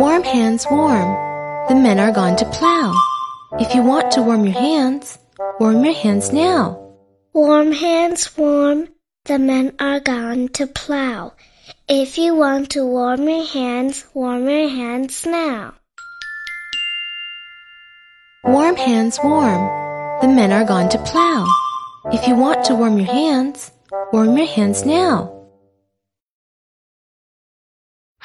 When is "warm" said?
0.70-1.68, 4.22-4.44, 5.58-5.84, 7.32-7.72, 8.36-8.88, 12.84-13.28, 14.14-14.48, 18.44-18.76, 19.22-20.20, 22.74-22.98, 24.12-24.36